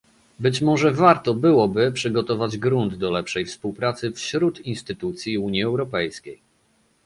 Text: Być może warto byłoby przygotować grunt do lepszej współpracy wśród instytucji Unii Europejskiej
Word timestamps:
Być 0.39 0.61
może 0.61 0.91
warto 0.91 1.33
byłoby 1.33 1.91
przygotować 1.91 2.57
grunt 2.57 2.95
do 2.95 3.11
lepszej 3.11 3.45
współpracy 3.45 4.11
wśród 4.11 4.59
instytucji 4.59 5.37
Unii 5.37 5.63
Europejskiej 5.63 6.41